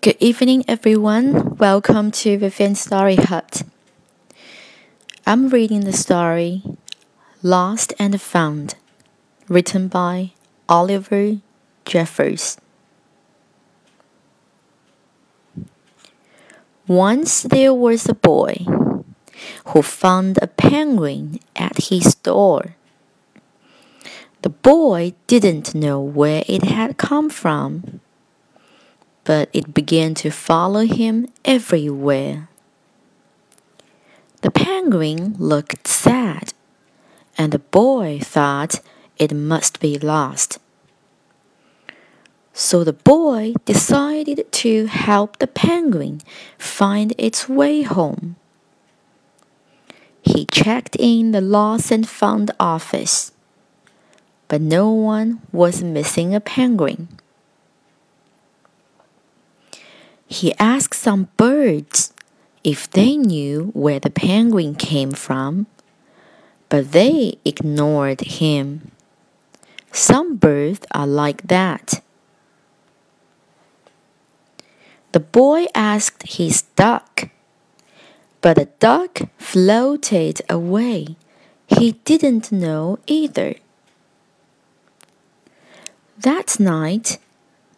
Good 0.00 0.16
evening, 0.20 0.64
everyone. 0.68 1.56
Welcome 1.56 2.12
to 2.22 2.38
Vivian 2.38 2.76
Story 2.76 3.16
Hut. 3.16 3.64
I'm 5.26 5.48
reading 5.48 5.80
the 5.80 5.92
story 5.92 6.62
Lost 7.42 7.92
and 7.98 8.20
Found, 8.22 8.76
written 9.48 9.88
by 9.88 10.34
Oliver 10.68 11.38
Jeffers. 11.84 12.58
Once 16.86 17.42
there 17.42 17.74
was 17.74 18.08
a 18.08 18.14
boy 18.14 18.64
who 19.66 19.82
found 19.82 20.38
a 20.40 20.46
penguin 20.46 21.40
at 21.56 21.88
his 21.90 22.14
door. 22.14 22.76
The 24.42 24.50
boy 24.50 25.14
didn't 25.26 25.74
know 25.74 26.00
where 26.00 26.44
it 26.46 26.62
had 26.62 26.98
come 26.98 27.28
from 27.28 28.00
but 29.28 29.50
it 29.52 29.74
began 29.74 30.14
to 30.14 30.30
follow 30.30 30.86
him 30.86 31.28
everywhere. 31.44 32.48
The 34.40 34.50
penguin 34.50 35.36
looked 35.38 35.86
sad, 35.86 36.54
and 37.36 37.52
the 37.52 37.58
boy 37.58 38.20
thought 38.22 38.80
it 39.18 39.34
must 39.34 39.80
be 39.80 39.98
lost. 39.98 40.58
So 42.54 42.82
the 42.82 42.94
boy 42.94 43.52
decided 43.66 44.50
to 44.50 44.86
help 44.86 45.36
the 45.36 45.46
penguin 45.46 46.22
find 46.56 47.12
its 47.18 47.50
way 47.50 47.82
home. 47.82 48.36
He 50.22 50.46
checked 50.46 50.96
in 50.98 51.32
the 51.32 51.42
lost 51.42 51.90
and 51.90 52.08
found 52.08 52.50
office, 52.58 53.32
but 54.48 54.62
no 54.62 54.90
one 54.90 55.42
was 55.52 55.82
missing 55.82 56.34
a 56.34 56.40
penguin. 56.40 57.08
He 60.28 60.54
asked 60.58 60.94
some 60.94 61.28
birds 61.38 62.12
if 62.62 62.88
they 62.90 63.16
knew 63.16 63.70
where 63.72 63.98
the 63.98 64.10
penguin 64.10 64.74
came 64.74 65.12
from, 65.12 65.66
but 66.68 66.92
they 66.92 67.38
ignored 67.46 68.20
him. 68.20 68.92
Some 69.90 70.36
birds 70.36 70.86
are 70.92 71.06
like 71.06 71.48
that. 71.48 72.02
The 75.12 75.20
boy 75.20 75.64
asked 75.74 76.36
his 76.36 76.60
duck, 76.76 77.30
but 78.42 78.56
the 78.56 78.66
duck 78.78 79.22
floated 79.38 80.42
away. 80.50 81.16
He 81.66 81.92
didn't 82.04 82.52
know 82.52 82.98
either. 83.06 83.54
That 86.18 86.60
night, 86.60 87.18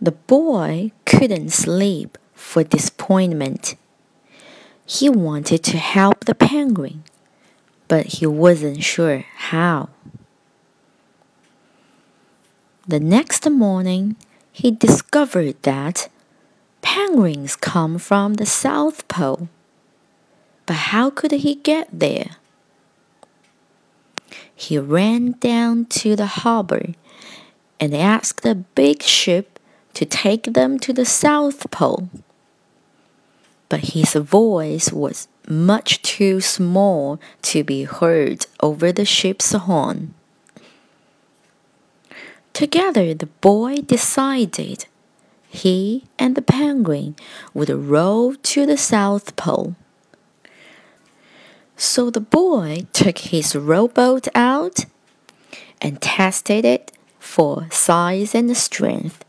the 0.01 0.13
boy 0.13 0.91
couldn't 1.05 1.51
sleep 1.51 2.19
for 2.41 2.65
disappointment. 2.65 3.77
He 4.85 5.09
wanted 5.09 5.63
to 5.65 5.77
help 5.77 6.25
the 6.25 6.35
penguin, 6.35 7.05
but 7.87 8.07
he 8.07 8.27
wasn't 8.27 8.83
sure 8.83 9.25
how. 9.37 9.91
The 12.89 12.99
next 12.99 13.49
morning, 13.49 14.17
he 14.51 14.73
discovered 14.73 15.63
that 15.63 16.09
penguins 16.83 17.55
come 17.55 17.99
from 17.99 18.35
the 18.35 18.47
South 18.47 19.07
Pole. 19.07 19.49
But 20.67 20.91
how 20.91 21.11
could 21.11 21.31
he 21.31 21.55
get 21.55 21.89
there? 21.93 22.37
He 24.53 24.77
ran 24.77 25.33
down 25.39 25.85
to 26.01 26.17
the 26.17 26.27
harbor 26.27 26.95
and 27.79 27.95
asked 27.95 28.45
a 28.45 28.57
big 28.57 29.03
ship 29.03 29.61
to 29.95 30.05
take 30.05 30.55
them 30.55 30.81
to 30.81 30.93
the 30.93 31.07
South 31.07 31.71
Pole 31.71 32.09
but 33.71 33.95
his 33.95 34.13
voice 34.13 34.93
was 34.93 35.29
much 35.49 36.03
too 36.03 36.41
small 36.43 37.19
to 37.41 37.65
be 37.65 37.85
heard 37.85 38.45
over 38.61 38.93
the 38.93 39.07
ship's 39.07 39.53
horn. 39.53 40.13
Together, 42.53 43.15
the 43.15 43.31
boy 43.41 43.77
decided 43.77 44.85
he 45.49 46.05
and 46.19 46.35
the 46.35 46.43
penguin 46.43 47.17
would 47.55 47.71
row 47.71 48.35
to 48.43 48.67
the 48.67 48.77
South 48.77 49.35
Pole. 49.37 49.77
So 51.77 52.11
the 52.11 52.21
boy 52.21 52.87
took 52.93 53.19
his 53.19 53.57
rowboat 53.57 54.29
out 54.35 54.85
and 55.81 56.03
tested 56.03 56.65
it 56.65 56.93
for 57.19 57.69
size 57.71 58.35
and 58.35 58.55
strength. 58.57 59.25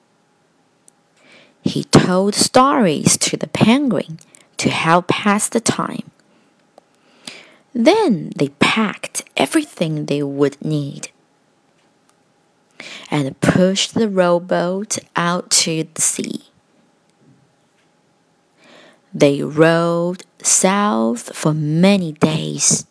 He 1.63 1.83
told 1.85 2.33
stories 2.33 3.17
to 3.17 3.37
the 3.37 3.47
penguin 3.47 4.19
to 4.61 4.69
help 4.69 5.07
pass 5.07 5.49
the 5.49 5.59
time. 5.59 6.11
Then 7.73 8.31
they 8.35 8.49
packed 8.59 9.23
everything 9.35 10.05
they 10.05 10.21
would 10.21 10.63
need 10.63 11.09
and 13.09 13.41
pushed 13.41 13.95
the 13.95 14.07
rowboat 14.07 14.99
out 15.15 15.49
to 15.49 15.87
the 15.91 16.01
sea. 16.01 16.43
They 19.11 19.41
rowed 19.41 20.25
south 20.43 21.35
for 21.35 21.55
many 21.55 22.11
days 22.11 22.85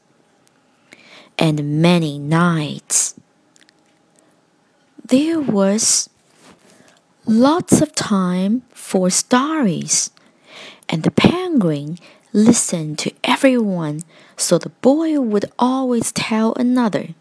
and 1.39 1.81
many 1.81 2.19
nights. 2.19 3.15
There 5.05 5.41
was 5.41 6.11
lots 7.27 7.81
of 7.81 7.95
time 7.95 8.63
for 8.71 9.09
stories 9.09 10.11
and 10.91 11.05
the 11.05 11.11
penguin 11.13 11.97
listened 12.33 12.99
to 12.99 13.13
everyone, 13.23 14.03
so 14.37 14.59
the 14.59 14.71
boy 14.83 15.19
would 15.21 15.51
always 15.59 16.11
tell 16.11 16.53
another. 16.55 17.15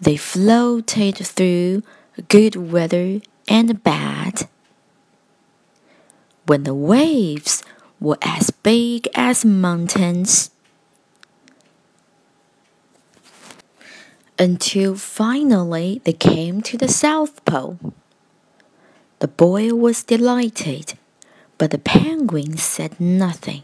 They 0.00 0.16
floated 0.16 1.16
through 1.16 1.82
good 2.28 2.56
weather 2.56 3.20
and 3.48 3.82
bad. 3.82 4.48
When 6.46 6.64
the 6.64 6.74
waves 6.74 7.62
were 8.00 8.18
as 8.20 8.50
big 8.50 9.08
as 9.14 9.44
mountains, 9.44 10.50
until 14.38 14.96
finally 14.96 16.02
they 16.04 16.12
came 16.12 16.60
to 16.62 16.76
the 16.76 16.88
South 16.88 17.42
Pole. 17.44 17.78
The 19.18 19.28
boy 19.28 19.72
was 19.72 20.02
delighted, 20.02 20.98
but 21.56 21.70
the 21.70 21.78
penguin 21.78 22.58
said 22.58 23.00
nothing. 23.00 23.62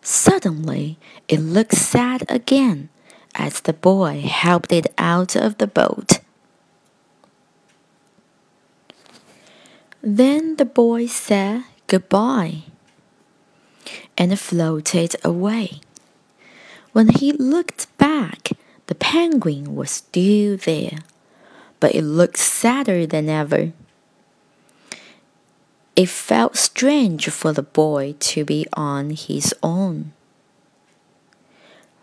Suddenly, 0.00 0.96
it 1.26 1.40
looked 1.40 1.74
sad 1.74 2.24
again 2.28 2.88
as 3.34 3.60
the 3.60 3.72
boy 3.72 4.22
helped 4.22 4.70
it 4.70 4.94
out 4.96 5.34
of 5.34 5.58
the 5.58 5.66
boat. 5.66 6.20
Then 10.02 10.56
the 10.56 10.64
boy 10.64 11.06
said 11.06 11.64
goodbye 11.88 12.62
and 14.16 14.38
floated 14.38 15.16
away. 15.24 15.80
When 16.92 17.08
he 17.08 17.32
looked 17.32 17.86
back, 17.98 18.50
the 18.86 18.94
penguin 18.94 19.74
was 19.74 19.90
still 19.90 20.56
there 20.56 21.00
but 21.80 21.94
it 21.94 22.02
looked 22.02 22.36
sadder 22.36 23.06
than 23.06 23.28
ever. 23.28 23.72
It 25.96 26.08
felt 26.08 26.56
strange 26.56 27.28
for 27.28 27.52
the 27.52 27.62
boy 27.62 28.14
to 28.20 28.44
be 28.44 28.66
on 28.72 29.10
his 29.10 29.54
own. 29.62 30.12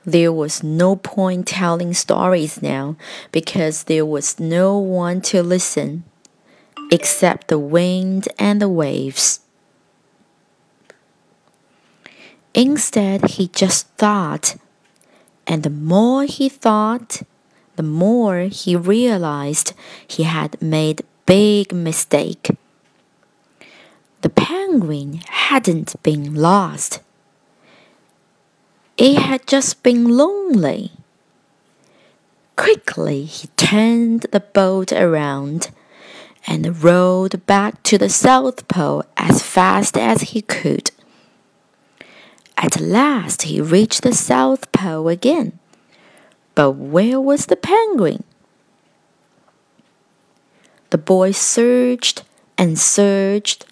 There 0.05 0.31
was 0.31 0.63
no 0.63 0.95
point 0.95 1.47
telling 1.47 1.93
stories 1.93 2.61
now 2.61 2.95
because 3.31 3.83
there 3.83 4.05
was 4.05 4.39
no 4.39 4.77
one 4.77 5.21
to 5.21 5.43
listen 5.43 6.05
except 6.91 7.47
the 7.47 7.59
wind 7.59 8.27
and 8.39 8.61
the 8.61 8.69
waves. 8.69 9.41
Instead, 12.53 13.31
he 13.31 13.49
just 13.49 13.87
thought, 13.97 14.55
and 15.45 15.63
the 15.63 15.69
more 15.69 16.23
he 16.23 16.49
thought, 16.49 17.21
the 17.75 17.83
more 17.83 18.39
he 18.41 18.75
realized 18.75 19.73
he 20.07 20.23
had 20.23 20.59
made 20.61 21.03
big 21.25 21.73
mistake. 21.73 22.49
The 24.27 24.33
penguin 24.33 25.21
hadn't 25.29 26.03
been 26.03 26.35
lost. 26.35 26.99
It 28.97 29.19
had 29.19 29.47
just 29.47 29.83
been 29.83 30.17
lonely. 30.17 30.91
Quickly, 32.57 33.23
he 33.23 33.47
turned 33.55 34.23
the 34.33 34.41
boat 34.41 34.91
around 34.91 35.71
and 36.45 36.83
rowed 36.83 37.45
back 37.45 37.81
to 37.83 37.97
the 37.97 38.09
South 38.09 38.67
Pole 38.67 39.05
as 39.15 39.41
fast 39.41 39.97
as 39.97 40.33
he 40.33 40.41
could. 40.41 40.91
At 42.57 42.81
last, 42.81 43.43
he 43.43 43.61
reached 43.61 44.01
the 44.01 44.11
South 44.11 44.69
Pole 44.73 45.07
again. 45.07 45.57
But 46.53 46.71
where 46.71 47.21
was 47.21 47.45
the 47.45 47.55
penguin? 47.55 48.25
The 50.89 50.97
boy 50.97 51.31
searched 51.31 52.25
and 52.57 52.77
searched, 52.77 53.65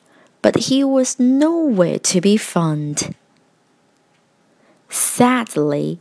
but 0.46 0.70
he 0.70 0.84
was 0.84 1.20
nowhere 1.20 1.98
to 1.98 2.22
be 2.22 2.38
found. 2.38 3.16
Sadly, 4.90 5.98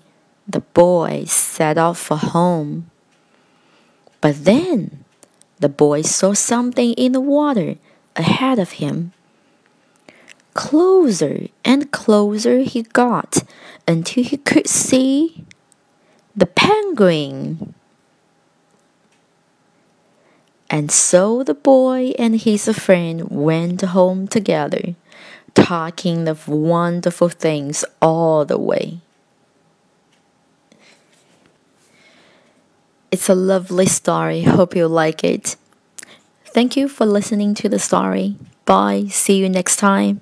the 0.47 0.61
boy 0.61 1.25
set 1.25 1.79
off 1.79 1.99
for 1.99 2.19
home. 2.19 2.91
But 4.21 4.45
then 4.45 5.03
the 5.61 5.71
boy 5.71 6.03
saw 6.03 6.35
something 6.35 6.93
in 6.93 7.13
the 7.13 7.23
water 7.23 7.77
ahead 8.17 8.59
of 8.59 8.73
him. 8.73 9.15
Closer 10.53 11.49
and 11.65 11.91
closer 11.91 12.59
he 12.59 12.83
got 12.83 13.45
until 13.89 14.25
he 14.25 14.37
could 14.37 14.69
see 14.69 15.47
the 16.37 16.45
penguin. 16.45 17.73
And 20.71 20.91
so 20.91 21.43
the 21.43 21.55
boy 21.55 22.13
and 22.19 22.41
his 22.41 22.69
friend 22.71 23.29
went 23.31 23.83
home 23.83 24.27
together, 24.27 24.95
talking 25.55 26.27
of 26.29 26.49
wonderful 26.49 27.29
things 27.29 27.85
all 28.03 28.45
the 28.45 28.59
way. 28.59 28.99
It's 33.11 33.29
a 33.29 33.35
lovely 33.35 33.87
story. 33.87 34.43
Hope 34.43 34.75
you 34.75 34.89
like 34.89 35.23
it. 35.23 35.57
Thank 36.47 36.77
you 36.77 36.89
for 36.89 37.07
listening 37.07 37.55
to 37.57 37.69
the 37.69 37.79
story. 37.79 38.37
Bye. 38.65 39.07
See 39.11 39.39
you 39.39 39.49
next 39.49 39.77
time. 39.77 40.21